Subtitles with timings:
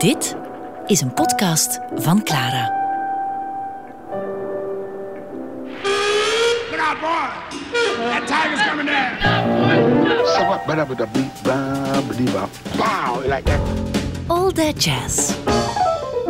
[0.00, 0.36] Dit
[0.86, 2.72] is een podcast van Clara.
[6.70, 7.28] Look out, boy!
[8.08, 9.16] That tiger's coming down!
[10.26, 10.66] So what?
[10.66, 13.60] But with a beat, blah, blah, Wow, like that.
[14.26, 15.34] All That Jazz.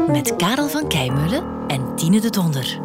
[0.06, 2.78] Met Karel van Keimeulen en Tine de Donder.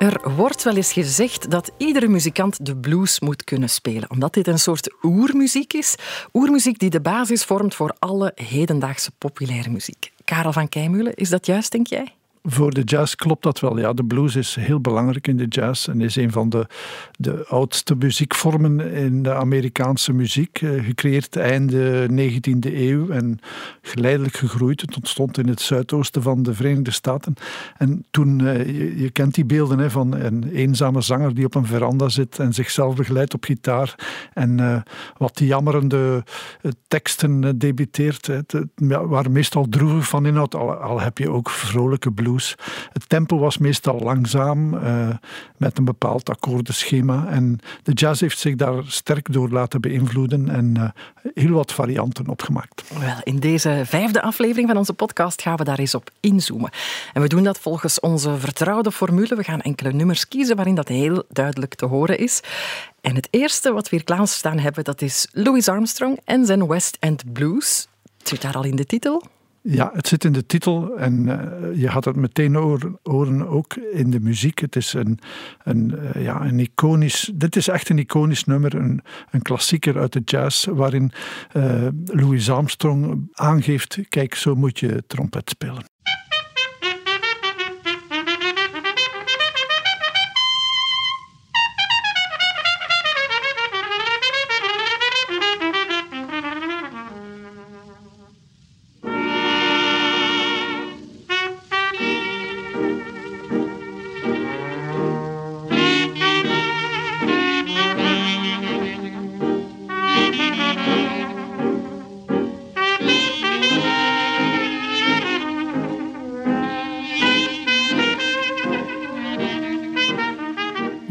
[0.00, 4.46] Er wordt wel eens gezegd dat iedere muzikant de blues moet kunnen spelen, omdat dit
[4.46, 5.94] een soort oermuziek is.
[6.32, 10.12] Oermuziek die de basis vormt voor alle hedendaagse populaire muziek.
[10.24, 12.14] Karel van Keimeulen, is dat juist, denk jij?
[12.42, 13.78] Voor de jazz klopt dat wel.
[13.78, 16.66] Ja, de blues is heel belangrijk in de jazz en is een van de,
[17.18, 20.62] de oudste muziekvormen in de Amerikaanse muziek.
[20.62, 23.38] Eh, gecreëerd einde 19e eeuw en
[23.82, 24.80] geleidelijk gegroeid.
[24.80, 27.34] Het ontstond in het zuidoosten van de Verenigde Staten.
[27.76, 31.54] En toen, eh, je, je, kent die beelden hè, van een eenzame zanger die op
[31.54, 33.94] een veranda zit en zichzelf begeleidt op gitaar
[34.34, 34.80] en uh,
[35.16, 36.24] wat jammerende
[36.88, 38.30] teksten debiteert.
[38.74, 42.28] Ja, waar meestal droevig van inhoud, al, al heb je ook vrolijke blues
[42.92, 45.08] het tempo was meestal langzaam, uh,
[45.56, 47.26] met een bepaald akkoordenschema.
[47.28, 50.88] En de jazz heeft zich daar sterk door laten beïnvloeden en uh,
[51.34, 52.98] heel wat varianten opgemaakt.
[52.98, 56.70] Wel, in deze vijfde aflevering van onze podcast gaan we daar eens op inzoomen.
[57.12, 59.36] En we doen dat volgens onze vertrouwde formule.
[59.36, 62.40] We gaan enkele nummers kiezen waarin dat heel duidelijk te horen is.
[63.00, 66.96] En het eerste wat we hier klaarstaan hebben, dat is Louis Armstrong en zijn West
[67.00, 67.88] End Blues.
[68.18, 69.22] Het zit daar al in de titel.
[69.62, 72.54] Ja, het zit in de titel en uh, je had het meteen
[73.02, 74.58] horen, ook in de muziek.
[74.58, 75.18] Het is een,
[75.64, 80.12] een, uh, ja, een iconisch, dit is echt een iconisch nummer, een, een klassieker uit
[80.12, 81.12] de jazz, waarin
[81.56, 85.84] uh, Louis Armstrong aangeeft, kijk, zo moet je trompet spelen.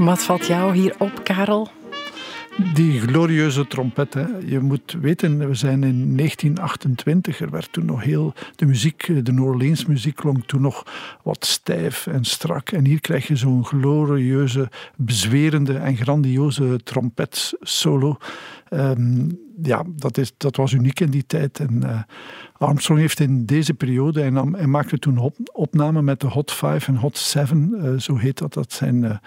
[0.09, 1.69] Wat valt jou hier op, Karel?
[2.73, 4.13] Die glorieuze trompet.
[4.13, 4.25] Hè.
[4.45, 7.39] Je moet weten, we zijn in 1928.
[7.39, 8.33] Er werd toen nog heel.
[8.55, 10.85] De muziek, de New Orleans muziek, klonk toen nog
[11.23, 12.69] wat stijf en strak.
[12.69, 18.17] En hier krijg je zo'n glorieuze, bezwerende en grandioze trompetsolo.
[18.73, 21.59] Um, ja, dat, is, dat was uniek in die tijd.
[21.59, 21.99] En uh,
[22.57, 26.95] Armstrong heeft in deze periode, en maakte toen op, opnamen met de Hot 5 en
[26.95, 28.53] Hot 7, uh, zo heet dat.
[28.53, 29.17] Dat, zijn, uh,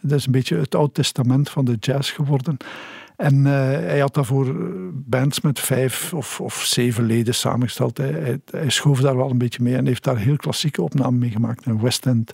[0.00, 2.56] dat is een beetje het oud testament van de jazz geworden.
[3.16, 4.54] En hij had daarvoor
[4.92, 7.98] bands met vijf of, of zeven leden samengesteld.
[7.98, 11.18] Hij, hij, hij, schoof daar wel een beetje mee en heeft daar heel klassieke opnamen
[11.18, 11.64] mee gemaakt.
[11.64, 12.32] En West End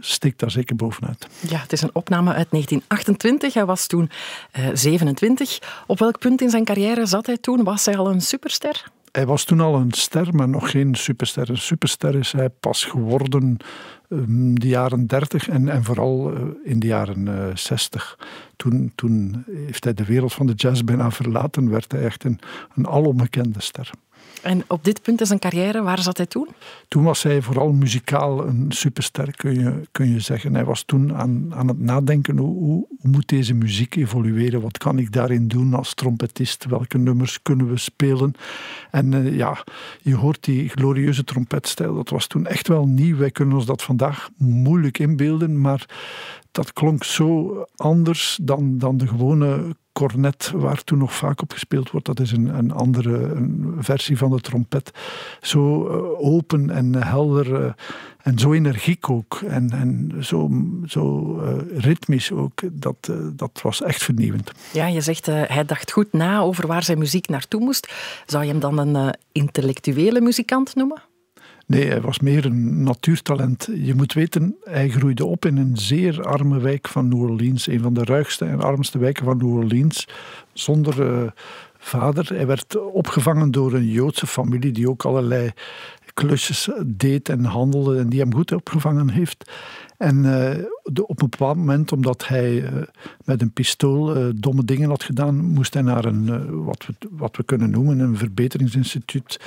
[0.00, 1.28] stikt daar zeker bovenuit.
[1.48, 3.54] Ja, het is een opname uit 1928.
[3.54, 4.10] Hij was toen
[4.58, 5.58] uh, 27.
[5.86, 7.64] Op welk punt in zijn carrière zat hij toen?
[7.64, 8.84] Was hij al een superster?
[9.12, 11.50] Hij was toen al een ster, maar nog geen superster.
[11.50, 13.56] Een superster is hij pas geworden
[14.08, 16.32] in de jaren 30 en, en vooral
[16.64, 18.18] in de jaren 60.
[18.56, 22.40] Toen, toen heeft hij de wereld van de jazz bijna verlaten, werd hij echt een,
[22.74, 23.90] een alomgekende ster.
[24.44, 26.48] En op dit punt in zijn carrière, waar zat hij toen?
[26.88, 30.54] Toen was hij vooral muzikaal een superster, kun je, kun je zeggen.
[30.54, 34.60] Hij was toen aan, aan het nadenken, hoe, hoe, moet deze muziek evolueren?
[34.60, 36.64] Wat kan ik daarin doen als trompetist?
[36.64, 38.32] Welke nummers kunnen we spelen?
[38.90, 39.64] En uh, ja,
[40.02, 43.16] je hoort die glorieuze trompetstijl, dat was toen echt wel nieuw.
[43.16, 45.86] Wij kunnen ons dat vandaag moeilijk inbeelden, maar
[46.54, 51.90] dat klonk zo anders dan, dan de gewone cornet, waar toen nog vaak op gespeeld
[51.90, 52.06] wordt.
[52.06, 54.90] Dat is een, een andere een versie van de trompet.
[55.40, 57.72] Zo uh, open en helder uh,
[58.22, 59.40] en zo energiek ook.
[59.46, 60.50] En, en zo,
[60.86, 62.60] zo uh, ritmisch ook.
[62.72, 64.52] Dat, dat was echt vernieuwend.
[64.72, 67.92] Ja, je zegt hij dacht goed na over waar zijn muziek naartoe moest.
[68.26, 71.02] Zou je hem dan een intellectuele muzikant noemen?
[71.66, 73.68] Nee, hij was meer een natuurtalent.
[73.74, 77.66] Je moet weten, hij groeide op in een zeer arme wijk van New Orleans.
[77.66, 80.08] Een van de ruigste en armste wijken van New Orleans.
[80.52, 81.30] Zonder uh,
[81.78, 82.28] vader.
[82.28, 85.52] Hij werd opgevangen door een Joodse familie die ook allerlei
[86.14, 89.50] klusjes deed en handelde en die hem goed opgevangen heeft.
[89.96, 90.50] En uh,
[90.82, 92.82] de, op een bepaald moment, omdat hij uh,
[93.24, 97.42] met een pistool domme dingen had gedaan, moest hij naar een, wat, we, wat we
[97.42, 99.40] kunnen noemen, een verbeteringsinstituut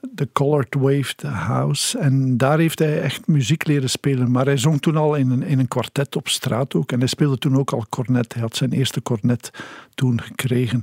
[0.00, 1.98] de Colored Wave the House.
[1.98, 4.30] En daar heeft hij echt muziek leren spelen.
[4.30, 6.92] Maar hij zong toen al in een, in een kwartet op straat ook.
[6.92, 8.32] En hij speelde toen ook al cornet.
[8.32, 9.50] Hij had zijn eerste cornet
[9.94, 10.82] toen gekregen.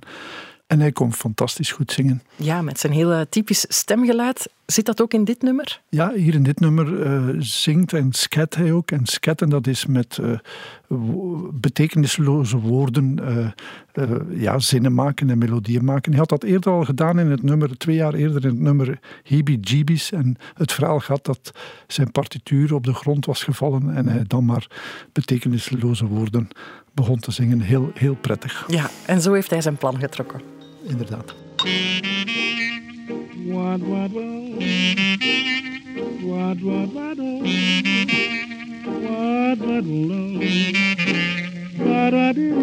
[0.68, 2.24] En hij kon fantastisch goed zingen.
[2.36, 4.50] Ja, met zijn hele typisch stemgeluid.
[4.66, 5.82] Zit dat ook in dit nummer?
[5.90, 8.92] Ja, hier in dit nummer uh, zingt en scat hij ook.
[8.92, 10.38] En scatten, dat is met uh,
[11.54, 13.20] betekenisloze woorden
[13.96, 16.12] uh, ja, zinnen maken en melodieën maken.
[16.12, 19.00] Hij had dat eerder al gedaan in het nummer, twee jaar eerder in het nummer
[19.24, 20.12] Heebie Jeebies.
[20.12, 21.52] En het verhaal gaat dat
[21.88, 24.68] zijn partituur op de grond was gevallen en hij dan maar
[25.12, 26.48] betekenisloze woorden
[26.94, 27.60] begon te zingen.
[27.60, 28.64] Heel, heel prettig.
[28.68, 30.42] Ja, en zo heeft hij zijn plan getrokken.
[30.88, 31.36] Inderdaad.
[33.48, 34.66] What, what, what,
[38.86, 40.46] what, what, what,
[41.78, 42.54] what, what,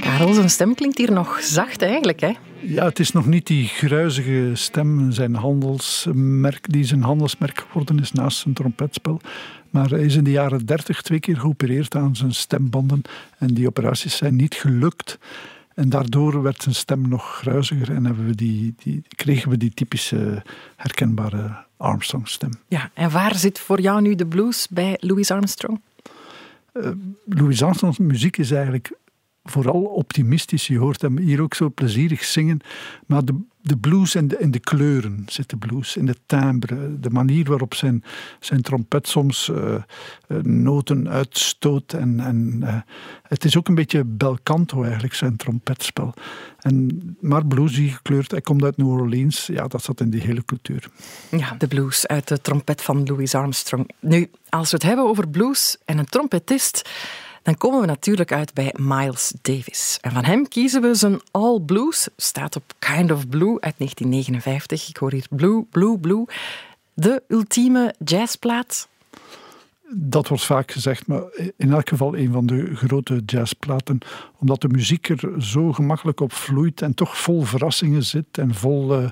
[0.00, 2.32] Karel, zijn stem klinkt hier nog zacht eigenlijk, hè?
[2.60, 8.12] Ja, het is nog niet die gruizige stem, zijn handelsmerk, die zijn handelsmerk geworden is
[8.12, 9.20] naast zijn trompetspel.
[9.70, 13.02] Maar hij is in de jaren dertig twee keer geopereerd aan zijn stembanden
[13.38, 15.18] en die operaties zijn niet gelukt.
[15.74, 19.74] En daardoor werd zijn stem nog gruiziger en hebben we die, die, kregen we die
[19.74, 20.42] typische
[20.76, 22.50] herkenbare Armstrong-stem.
[22.68, 25.80] Ja, en waar zit voor jou nu de blues bij Louis Armstrong?
[26.74, 26.90] Uh,
[27.24, 28.92] Louis Armstrongs muziek is eigenlijk
[29.42, 30.66] vooral optimistisch.
[30.66, 32.60] Je hoort hem hier ook zo plezierig zingen.
[33.06, 37.00] Maar de, de blues en de, in de kleuren zit de blues, in de timbre.
[37.00, 38.04] De manier waarop zijn,
[38.40, 39.74] zijn trompet soms uh,
[40.42, 41.92] noten uitstoot.
[41.92, 42.76] En, en uh,
[43.22, 46.14] het is ook een beetje bel canto eigenlijk, zijn trompetspel.
[46.58, 49.46] En, maar bluesy gekleurd, hij komt uit New Orleans.
[49.46, 50.88] Ja, dat zat in die hele cultuur.
[51.30, 53.90] Ja, de blues uit de trompet van Louis Armstrong.
[54.00, 56.88] Nu, als we het hebben over blues en een trompetist
[57.44, 59.98] dan komen we natuurlijk uit bij Miles Davis.
[60.00, 64.88] En van hem kiezen we zijn All Blues, staat op Kind of Blue uit 1959.
[64.88, 66.24] Ik hoor hier Blue, Blue, Blue.
[66.94, 68.88] De ultieme jazzplaat.
[69.96, 71.22] Dat wordt vaak gezegd, maar
[71.56, 73.98] in elk geval een van de grote jazzplaten.
[74.38, 79.02] Omdat de muziek er zo gemakkelijk op vloeit en toch vol verrassingen zit en vol
[79.02, 79.08] uh,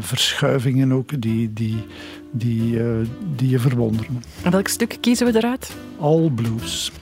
[0.00, 1.86] verschuivingen ook die, die,
[2.30, 3.06] die, uh,
[3.36, 4.22] die je verwonderen.
[4.42, 5.76] En welk stuk kiezen we eruit?
[5.98, 6.92] All Blues.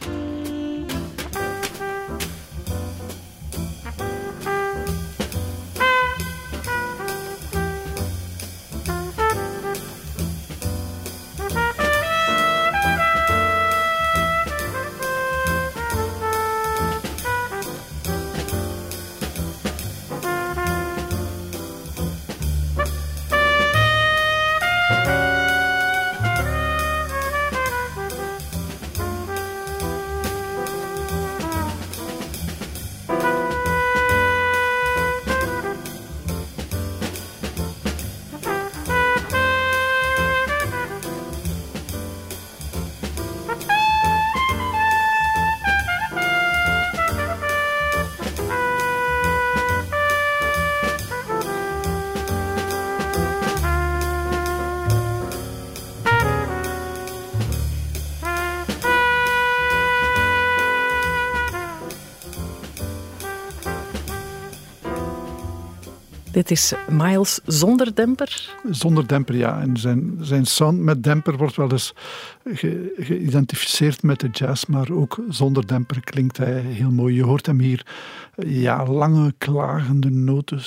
[66.34, 68.54] Dit is Miles zonder demper?
[68.70, 69.60] Zonder demper, ja.
[69.60, 71.94] En zijn, zijn sound met demper wordt wel eens
[72.96, 77.14] geïdentificeerd met de jazz, maar ook zonder demper klinkt hij heel mooi.
[77.14, 77.86] Je hoort hem hier
[78.36, 80.60] ja, lange, klagende noten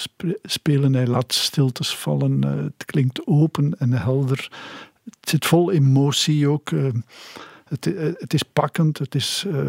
[0.43, 0.93] spelen.
[0.93, 2.43] Hij laat stiltes vallen.
[2.43, 4.51] Eh, het klinkt open en helder.
[5.03, 6.71] Het zit vol emotie ook.
[7.67, 9.63] Eh, het, eh, het, is pakkend, het is uh,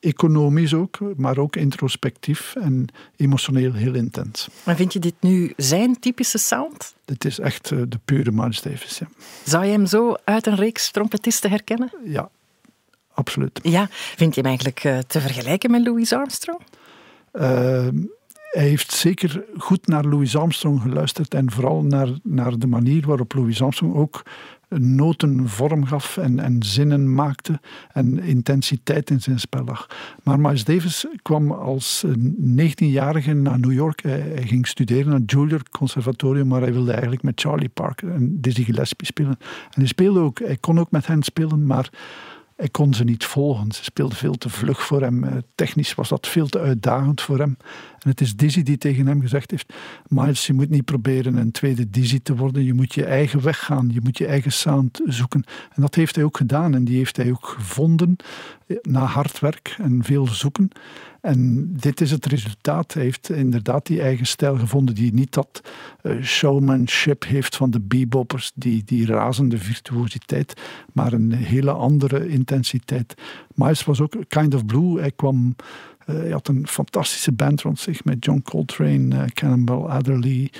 [0.00, 4.48] economisch ook, maar ook introspectief en emotioneel heel intens.
[4.64, 6.94] Maar vind je dit nu zijn typische sound?
[7.04, 9.08] Dit is echt uh, de pure Miles Davis, ja.
[9.44, 11.90] Zou je hem zo uit een reeks trompetisten herkennen?
[12.04, 12.30] Ja,
[13.12, 13.60] absoluut.
[13.62, 16.60] Ja, vind je hem eigenlijk uh, te vergelijken met Louis Armstrong?
[17.32, 17.96] Ehm,
[18.50, 23.32] hij heeft zeker goed naar Louis Armstrong geluisterd en vooral naar, naar de manier waarop
[23.32, 24.22] Louis Armstrong ook
[24.68, 27.60] noten vorm gaf en, en zinnen maakte
[27.92, 29.86] en intensiteit in zijn spel lag.
[30.22, 32.04] Maar Miles Davis kwam als
[32.58, 34.02] 19-jarige naar New York.
[34.02, 38.40] Hij, ging studeren aan het Juilliard Conservatorium, maar hij wilde eigenlijk met Charlie Parker en
[38.40, 39.36] Dizzy Gillespie spelen.
[39.40, 41.90] En hij speelde ook, hij kon ook met hen spelen, maar
[42.58, 43.72] hij kon ze niet volgen.
[43.72, 45.24] Ze speelden veel te vlug voor hem.
[45.24, 47.56] Eh, technisch was dat veel te uitdagend voor hem.
[47.98, 49.72] En het is Dizzy die tegen hem gezegd heeft:
[50.06, 52.64] Miles, je moet niet proberen een tweede Dizzy te worden.
[52.64, 53.90] Je moet je eigen weg gaan.
[53.92, 55.44] Je moet je eigen sound zoeken.
[55.74, 56.74] En dat heeft hij ook gedaan.
[56.74, 58.16] En die heeft hij ook gevonden
[58.66, 60.70] eh, na hard werk en veel zoeken.
[61.20, 62.94] En dit is het resultaat.
[62.94, 65.60] Hij heeft inderdaad die eigen stijl gevonden die niet dat
[66.02, 70.60] uh, showmanship heeft van de beboppers, die, die razende virtuositeit,
[70.92, 73.14] maar een hele andere intensiteit.
[73.54, 75.00] Miles was ook kind of blue.
[75.00, 75.56] Hij kwam
[76.12, 80.50] hij had een fantastische band rond zich met John Coltrane, uh, Cannonball Adderley.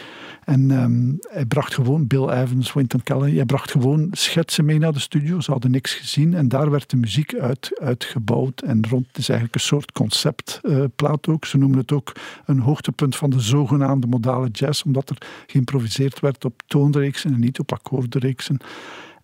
[0.44, 3.34] En um, hij bracht gewoon Bill Evans, Winton Kelly.
[3.36, 5.40] Hij bracht gewoon schetsen mee naar de studio.
[5.40, 6.34] Ze hadden niks gezien.
[6.34, 8.60] En daar werd de muziek uit, uitgebouwd.
[8.60, 11.44] En rond is eigenlijk een soort conceptplaat uh, ook.
[11.44, 12.12] Ze noemen het ook
[12.46, 14.82] een hoogtepunt van de zogenaamde modale jazz.
[14.82, 18.58] Omdat er geïmproviseerd werd op toonreeksen en niet op akkoordenreeksen.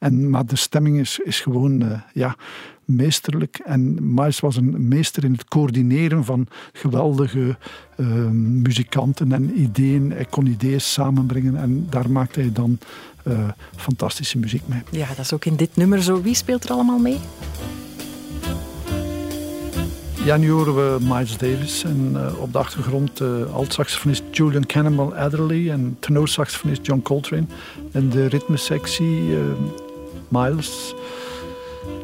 [0.05, 2.37] En, maar de stemming is, is gewoon uh, ja,
[2.85, 3.61] meesterlijk.
[3.65, 7.57] En Miles was een meester in het coördineren van geweldige
[7.97, 8.07] uh,
[8.63, 10.11] muzikanten en ideeën.
[10.11, 12.79] Hij kon ideeën samenbrengen en daar maakte hij dan
[13.29, 14.83] uh, fantastische muziek mee.
[14.91, 16.23] Ja, dat is ook in dit nummer zo.
[16.23, 17.19] Wie speelt er allemaal mee?
[20.25, 25.13] Ja, nu horen we Miles Davis en uh, op de achtergrond uh, alt-saxofonist Julian Cannonball
[25.13, 27.47] Adderley en tenorsaxofonist John Coltrane.
[27.93, 29.39] En de ritmesectie uh,
[30.35, 30.95] Miles.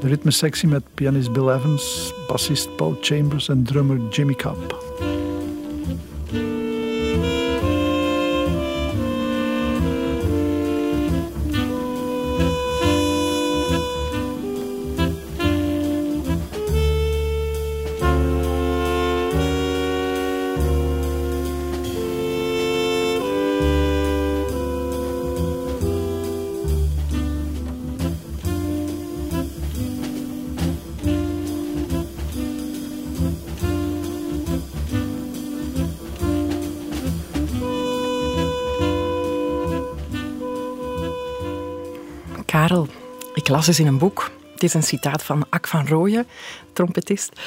[0.01, 4.90] The rhythm ritmesectie met pianist Bill Evans, bassist Paul Chambers and drummer Jimmy Cobb.
[43.61, 44.31] Las eens in een boek.
[44.53, 46.27] Het is een citaat van Ak van Rooyen,
[46.73, 47.41] trompetist.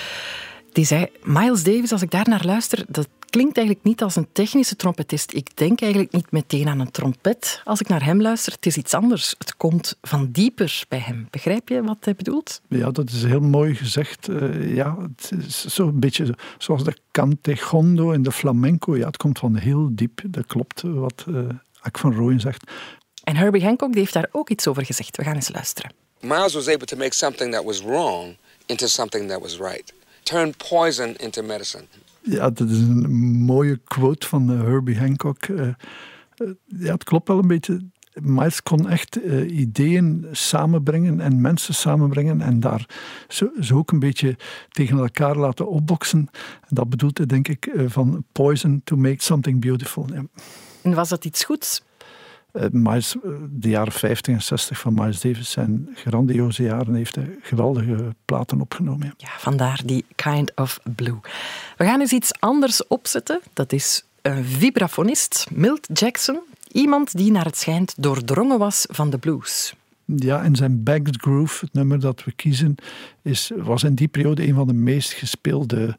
[0.71, 4.27] Die zei: Miles Davis, als ik daar naar luister, dat klinkt eigenlijk niet als een
[4.31, 5.33] technische trompetist.
[5.33, 8.53] Ik denk eigenlijk niet meteen aan een trompet als ik naar hem luister.
[8.53, 9.35] Het is iets anders.
[9.37, 11.27] Het komt van dieper bij hem.
[11.29, 12.61] Begrijp je wat hij bedoelt?
[12.69, 14.29] Ja, dat is heel mooi gezegd.
[14.29, 18.97] Uh, ja, het is zo'n beetje zoals de cantejondo en de flamenco.
[18.97, 20.21] Ja, het komt van heel diep.
[20.25, 21.39] Dat klopt wat uh,
[21.81, 22.71] Ak van Rooyen zegt.
[23.23, 25.17] En Herbie Hancock die heeft daar ook iets over gezegd.
[25.17, 26.02] We gaan eens luisteren.
[26.23, 29.93] Miles was able to make something that was wrong into something that was right.
[30.23, 31.83] Turn poison into medicine.
[32.21, 33.09] Ja, dat is een
[33.45, 35.47] mooie quote van uh, Herbie Hancock.
[35.47, 37.91] Uh, uh, ja, het klopt wel een beetje.
[38.21, 39.15] Miles kon echt
[39.47, 42.85] ideeën samenbrengen en mensen samenbrengen en daar
[43.27, 44.37] zo, zo, ook een beetje
[44.69, 46.29] tegen elkaar laten opboksen.
[46.61, 50.07] En dat bedoelt denk ik van poison to make something beautiful.
[50.13, 50.23] Ja.
[50.81, 51.81] En was dat iets goeds?
[52.53, 53.15] Uh, Miles,
[53.49, 56.93] de jaren 50 en 60 van Miles Davis zijn grandioze jaren.
[56.93, 59.05] heeft hij geweldige platen opgenomen.
[59.05, 59.13] Ja.
[59.17, 61.19] ja, vandaar die Kind of Blue.
[61.77, 63.41] We gaan eens iets anders opzetten.
[63.53, 66.39] Dat is een vibrafonist, Milt Jackson.
[66.71, 69.73] Iemand die naar het schijnt doordrongen was van de blues.
[70.05, 72.75] Ja, en zijn Bagged Groove, het nummer dat we kiezen,
[73.21, 75.97] is, was in die periode een van de meest gespeelde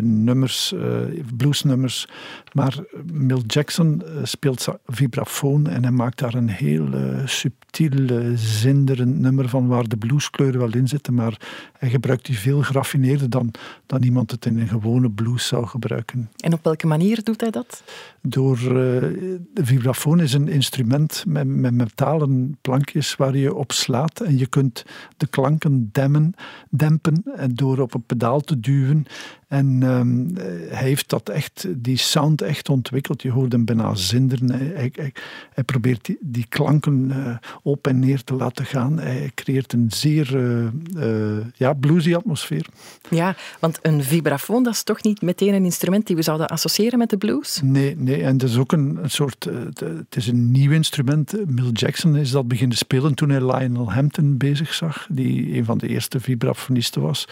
[0.00, 2.08] nummers, uh, bluesnummers.
[2.52, 2.78] Maar
[3.12, 6.88] Milt Jackson uh, speelt vibrafoon en hij maakt daar een heel
[7.24, 11.40] subtiel, zinderend nummer van waar de blueskleuren wel in zitten, maar
[11.78, 13.50] hij gebruikt die veel geraffineerder dan,
[13.86, 16.30] dan iemand het in een gewone blues zou gebruiken.
[16.36, 17.82] En op welke manier doet hij dat?
[18.22, 24.38] Door, de vibrafoon is een instrument met, met metalen plankjes waar je op slaat en
[24.38, 24.84] je kunt
[25.16, 26.34] de klanken demmen
[26.70, 27.22] dempen
[27.54, 29.06] door op een pedaal te duwen.
[29.54, 30.30] En um,
[30.68, 33.22] hij heeft dat echt, die sound echt ontwikkeld.
[33.22, 34.50] Je hoort hem bijna zinderen.
[34.50, 35.12] Hij, hij,
[35.52, 38.98] hij probeert die, die klanken uh, op en neer te laten gaan.
[38.98, 42.66] Hij creëert een zeer uh, uh, ja, bluesy atmosfeer.
[43.10, 46.98] Ja, want een vibrafoon, dat is toch niet meteen een instrument die we zouden associëren
[46.98, 47.60] met de blues?
[47.62, 51.34] Nee, nee en het is ook een, een soort, het is een nieuw instrument.
[51.46, 55.78] Mill Jackson is dat beginnen spelen toen hij Lionel Hampton bezig zag, die een van
[55.78, 57.28] de eerste vibrafonisten was.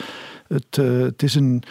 [0.49, 1.63] Het, het, is een,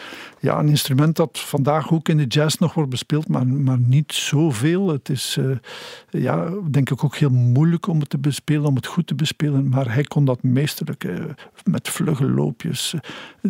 [0.42, 4.14] ja, een instrument dat vandaag ook in de jazz nog wordt bespeeld, maar, maar niet
[4.14, 4.88] zoveel.
[4.88, 5.58] Het is uh,
[6.10, 9.70] ja, denk ik ook heel moeilijk om het te bespelen, om het goed te bespelen.
[9.70, 11.24] Maar hij kon dat meesterlijk uh,
[11.64, 12.94] met vlugge loopjes.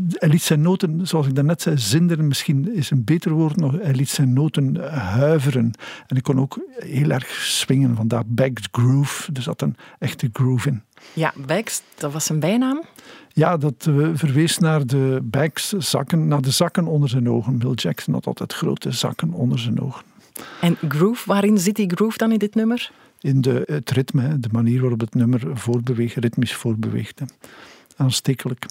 [0.09, 3.71] hij liet zijn noten, zoals ik daarnet zei, zinderen misschien is een beter woord nog.
[3.81, 5.65] Hij liet zijn noten huiveren.
[6.07, 9.31] En hij kon ook heel erg swingen, vandaar backed groove.
[9.33, 10.83] Er zat een echte groove in.
[11.13, 12.83] Ja, Bags, dat was zijn bijnaam?
[13.33, 17.57] Ja, dat uh, verwees naar de bags, zakken, naar de zakken onder zijn ogen.
[17.57, 20.03] Bill Jackson had altijd grote zakken onder zijn ogen.
[20.61, 22.91] En groove, waarin zit die groove dan in dit nummer?
[23.19, 27.21] In de, het ritme, de manier waarop het nummer voortbeweegt, ritmisch voortbeweegt.
[27.95, 28.65] Aanstekelijk.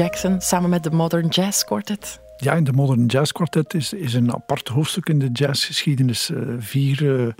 [0.00, 2.20] Jackson samen met de Modern Jazz Quartet.
[2.36, 6.30] Ja, in de Modern Jazz Quartet is, is een apart hoofdstuk in de jazzgeschiedenis.
[6.30, 7.32] Uh, vier uh,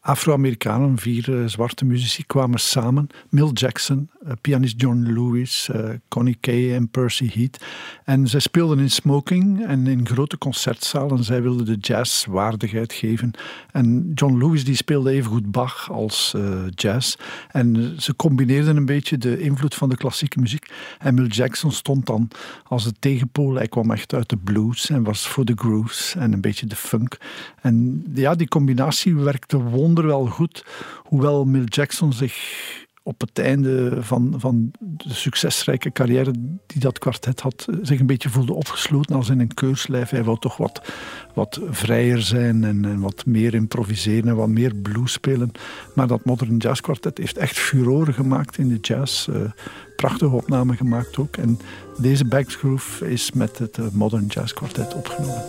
[0.00, 3.06] Afro-Amerikanen, vier uh, zwarte muzici, kwamen samen.
[3.28, 7.64] Milt Jackson, pianist John Lewis, uh, Connie Kay en Percy Heath.
[8.04, 11.24] En zij speelden in smoking en in grote concertzalen.
[11.24, 13.30] Zij wilden de jazz waardigheid geven.
[13.72, 16.34] En John Lewis die speelde even goed Bach als
[16.74, 17.16] jazz.
[17.50, 20.70] En ze combineerden een beetje de invloed van de klassieke muziek.
[20.98, 22.28] En Milt Jackson stond dan
[22.64, 23.54] als de tegenpool.
[23.54, 26.76] Hij kwam echt uit de blues en was voor de grooves en een beetje de
[26.76, 27.16] funk.
[27.60, 30.64] En ja, die combinatie werkte wonderlijk wel goed.
[31.02, 36.30] Hoewel Milt Jackson zich op het einde van, van de succesrijke carrière
[36.66, 40.10] die dat kwartet had, zich een beetje voelde opgesloten als in een keurslijf.
[40.10, 40.92] Hij wou toch wat,
[41.34, 45.52] wat vrijer zijn en, en wat meer improviseren en wat meer blues spelen.
[45.94, 49.26] Maar dat Modern Jazz Quartet heeft echt furoren gemaakt in de jazz.
[49.26, 49.36] Uh,
[49.96, 51.36] prachtige opnamen gemaakt ook.
[51.36, 51.58] En
[52.00, 55.44] deze backgroove is met het uh, Modern Jazz Quartet opgenomen.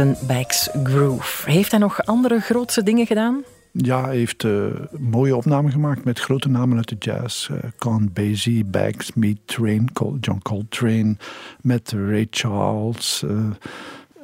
[0.00, 1.50] Zijn Bikes Groove.
[1.50, 3.42] Heeft hij nog andere grootse dingen gedaan?
[3.72, 4.66] Ja, hij heeft uh,
[4.98, 7.48] mooie opnamen gemaakt met grote namen uit de jazz.
[7.48, 9.88] Uh, Count Basie, Bags, Meet Train,
[10.20, 11.16] John Coltrane,
[11.60, 13.24] met Ray Charles,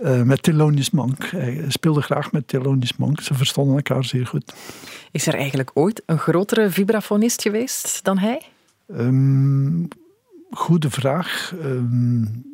[0.02, 1.24] uh, met Thelonious Monk.
[1.24, 3.20] Hij speelde graag met Thelonious Monk.
[3.20, 4.54] Ze verstonden elkaar zeer goed.
[5.10, 8.42] Is er eigenlijk ooit een grotere vibrafonist geweest dan hij?
[8.86, 9.88] Um,
[10.50, 11.54] goede vraag.
[11.62, 12.44] Um,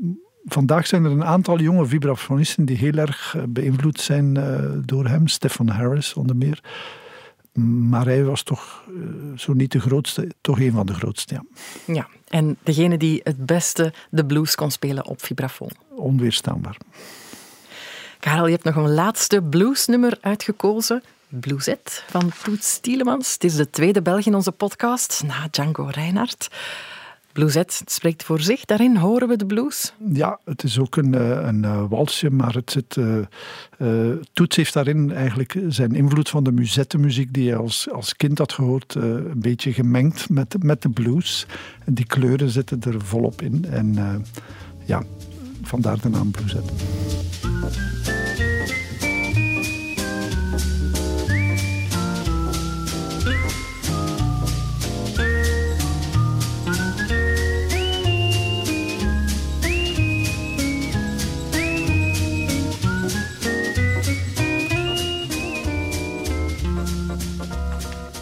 [0.44, 5.06] Vandaag zijn er een aantal jonge vibrafonisten die heel erg eh, beïnvloed zijn uh, door
[5.06, 5.28] hem.
[5.28, 6.60] Stefan Harris onder meer.
[7.88, 11.34] Maar hij was toch, uh, zo niet de grootste, toch een van de grootste.
[11.34, 11.42] Ja.
[11.94, 15.70] ja, en degene die het beste de blues kon spelen op vibrafoon.
[15.88, 16.76] Onweerstaanbaar.
[18.18, 21.02] Karel, je hebt nog een laatste bluesnummer uitgekozen.
[21.28, 23.32] Blueset van Toets Tielemans.
[23.32, 26.48] Het is de tweede Belg in onze podcast, na Django Reinhardt.
[27.32, 28.64] Blueset spreekt voor zich.
[28.64, 29.92] Daarin horen we de blues.
[30.12, 34.72] Ja, het is ook een, eh, een eh, walsje, maar het zit, uh, Toets heeft
[34.72, 39.40] daarin eigenlijk zijn invloed van de muzettenmuziek die hij als, als kind had gehoord, een
[39.40, 41.46] beetje gemengd met, met de blues.
[41.86, 43.64] Die kleuren zitten er volop in.
[43.70, 43.96] En
[44.84, 45.02] ja,
[45.62, 46.72] vandaar de naam Blueset.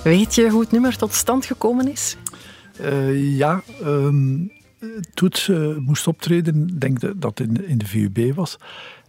[0.04, 2.16] Weet je hoe het nummer tot stand gekomen is?
[2.80, 4.52] Uh, ja, um,
[5.14, 8.56] Toets uh, moest optreden, ik denk dat het in, de VUB was.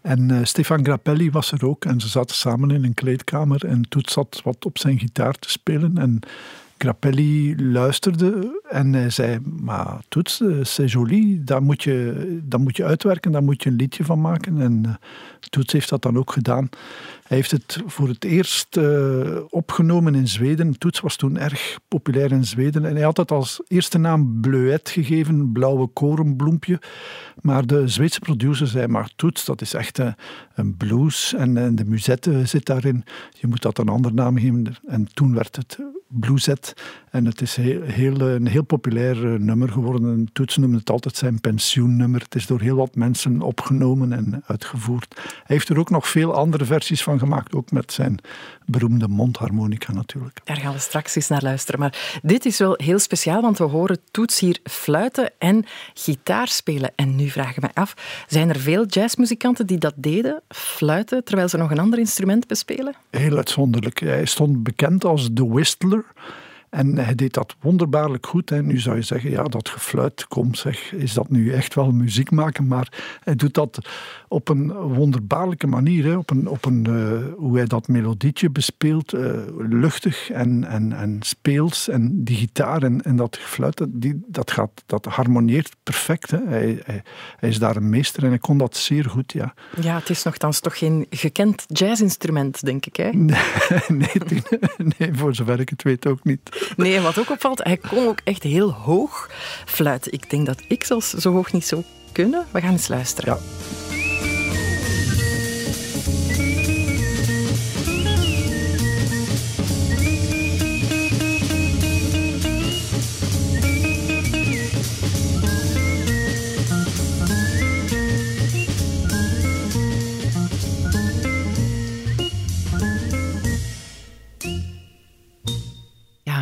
[0.02, 3.90] En uh, Stefan Grappelli was er ook en ze zaten samen in een kleedkamer en
[3.90, 5.98] Toets zat wat op zijn gitaar te spelen.
[5.98, 6.20] En
[6.82, 12.86] Grappelli luisterde en hij zei, maar Toets, c'est joli, daar moet, je, dat moet je
[12.86, 14.62] uitwerken, daar moet je een liedje van maken.
[14.62, 14.94] En uh,
[15.50, 16.70] Toets heeft dat dan ook gedaan.
[17.28, 20.78] Hij heeft het voor het eerst uh, opgenomen in Zweden.
[20.78, 22.86] Toets was toen erg populair in Zweden.
[22.86, 26.80] En hij had het als eerste naam Bleuet gegeven, blauwe korenbloempje.
[27.42, 30.00] Maar de Zweedse producer zei, maar Toets, dat is echt
[30.56, 31.34] een, blues.
[31.34, 33.04] En, en, de musette zit daarin.
[33.40, 34.76] Je moet dat een andere naam geven.
[34.88, 35.78] En toen werd het
[36.12, 36.74] blueset.
[37.10, 40.30] En het is heel, heel, een heel populair nummer geworden.
[40.34, 42.22] Toets noemde het altijd zijn pensioennummer.
[42.22, 45.16] Het is door heel wat mensen opgenomen en uitgevoerd.
[45.16, 48.20] Hij heeft er ook nog veel andere versies van gemaakt, ook met zijn
[48.66, 50.40] beroemde mondharmonica natuurlijk.
[50.44, 51.80] Daar gaan we straks eens naar luisteren.
[51.80, 56.92] Maar dit is wel heel speciaal, want we horen Toets hier fluiten en gitaar spelen.
[56.96, 61.48] En nu vraag ik me af, zijn er veel jazzmuzikanten die dat deden, fluiten, terwijl
[61.48, 62.96] ze nog een ander instrument bespelen?
[63.10, 64.00] Heel uitzonderlijk.
[64.00, 66.01] Hij stond bekend als de Whistler.
[66.70, 68.50] En hij deed dat wonderbaarlijk goed.
[68.50, 68.62] Hè.
[68.62, 72.32] Nu zou je zeggen, ja, dat gefluit, kom zeg, is dat nu echt wel muziek
[72.32, 72.68] maken?
[72.68, 73.88] Maar hij doet dat
[74.32, 76.06] op een wonderbaarlijke manier.
[76.06, 76.16] Hè.
[76.16, 81.18] Op een, op een, uh, hoe hij dat melodietje bespeelt, uh, luchtig en, en, en
[81.20, 81.88] speels.
[81.90, 86.32] En die gitaar en, en dat gefluit, die, dat, gaat, dat harmonieert perfect.
[86.32, 86.38] Hè.
[86.46, 87.04] Hij, hij,
[87.38, 89.54] hij, is daar een meester en hij kon dat zeer goed, ja.
[89.82, 93.10] Ja, het is nogthans toch geen gekend jazzinstrument, denk ik, hè?
[93.22, 93.40] Nee,
[93.88, 94.42] nee,
[94.98, 96.74] nee, voor zover ik het weet ook niet.
[96.78, 99.30] Nee, en wat ook opvalt, hij kon ook echt heel hoog
[99.66, 100.12] fluiten.
[100.12, 102.46] Ik denk dat ik zelfs zo hoog niet zou kunnen.
[102.52, 103.34] We gaan eens luisteren.
[103.34, 103.81] Ja.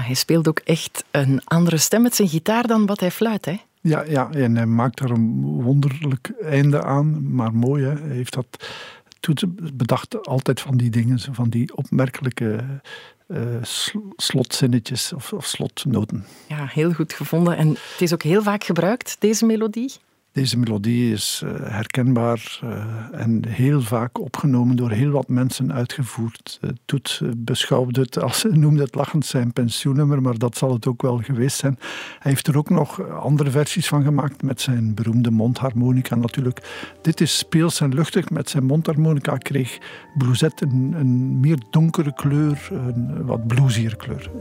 [0.09, 3.59] Hij speelt ook echt een andere stem met zijn gitaar dan wat hij fluit, hè?
[3.81, 7.83] Ja, ja, en hij maakt daar een wonderlijk einde aan, maar mooi.
[7.83, 7.95] Hè?
[7.95, 8.65] Hij heeft dat
[9.73, 12.63] bedacht altijd van die dingen, van die opmerkelijke
[13.27, 13.37] uh,
[14.15, 16.25] slotzinnetjes of, of slotnoten.
[16.47, 17.57] Ja, heel goed gevonden.
[17.57, 19.91] En het is ook heel vaak gebruikt, deze melodie.
[20.31, 26.59] Deze melodie is uh, herkenbaar uh, en heel vaak opgenomen door heel wat mensen uitgevoerd.
[26.61, 31.01] Uh, Toet beschouwde het als, noemde het lachend zijn pensioennummer, maar dat zal het ook
[31.01, 31.77] wel geweest zijn.
[32.19, 36.91] Hij heeft er ook nog andere versies van gemaakt met zijn beroemde mondharmonica natuurlijk.
[37.01, 38.29] Dit is speels en luchtig.
[38.29, 39.77] Met zijn mondharmonica kreeg
[40.17, 44.31] Bluesette een, meer donkere kleur, een wat bluesier kleur.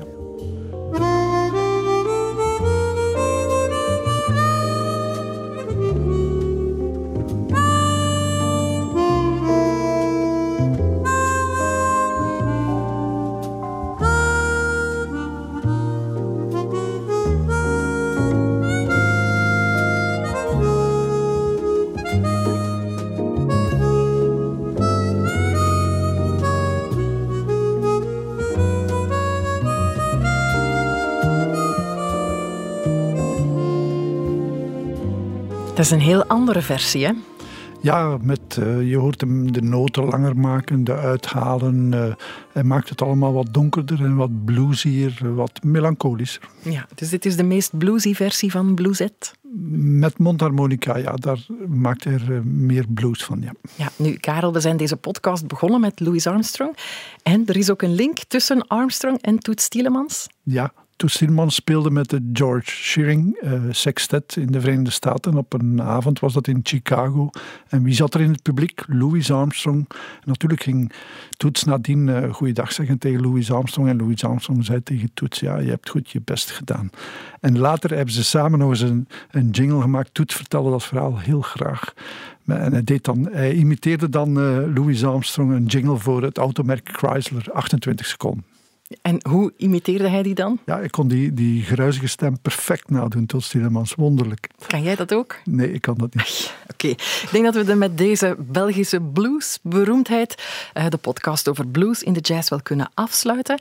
[35.78, 37.12] Dat is een heel andere versie, hè?
[37.80, 41.92] Ja, met, uh, je hoort hem de noten langer maken, de uithalen.
[41.92, 42.14] Uh,
[42.52, 46.48] hij maakt het allemaal wat donkerder en wat bluesier, wat melancholischer.
[46.62, 49.30] Ja, dus dit is de meest bluesy versie van Bluesette?
[49.80, 53.52] Met mondharmonica, ja, daar maakt hij er meer blues van, ja.
[53.74, 56.76] Ja, nu, Karel, we zijn deze podcast begonnen met Louis Armstrong.
[57.22, 60.26] En er is ook een link tussen Armstrong en Toets Tielemans.
[60.42, 65.36] Ja, Toet Stielemans speelde met de George Shearing uh, Sextet in de Verenigde Staten.
[65.36, 67.30] Op een avond was dat in Chicago.
[67.68, 68.82] En wie zat er in het publiek?
[68.86, 69.86] Louis Armstrong.
[69.88, 70.92] En natuurlijk ging
[71.36, 73.88] Toets nadien uh, goeiedag zeggen tegen Louis Armstrong.
[73.88, 76.90] En Louis Armstrong zei tegen Toets, ja, je hebt goed je best gedaan.
[77.40, 80.14] En later hebben ze samen nog eens een, een jingle gemaakt.
[80.14, 81.94] Toets vertelde dat verhaal heel graag.
[82.46, 86.88] En hij, deed dan, hij imiteerde dan uh, Louis Armstrong een jingle voor het automerk
[86.92, 88.44] Chrysler, 28 seconden.
[89.02, 90.58] En hoe imiteerde hij die dan?
[90.66, 93.94] Ja, ik kon die, die geruizige stem perfect nadoen tot Stielemans.
[93.94, 94.48] Wonderlijk.
[94.66, 95.36] Kan jij dat ook?
[95.44, 96.54] Nee, ik kan dat niet.
[96.72, 100.42] Oké, ik denk dat we er met deze Belgische bluesberoemdheid
[100.74, 103.60] uh, de podcast over blues in de jazz wel kunnen afsluiten.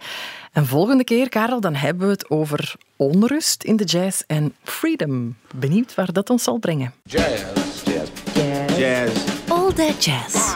[0.51, 5.35] En volgende keer, Karel, dan hebben we het over onrust in de jazz en freedom.
[5.55, 6.93] Benieuwd waar dat ons zal brengen.
[7.03, 7.43] Jazz.
[7.85, 8.11] Jazz.
[8.33, 8.77] Jazz.
[8.77, 9.23] jazz.
[9.47, 10.55] All that jazz.